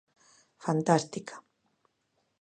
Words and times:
Fantástica. 0.65 1.35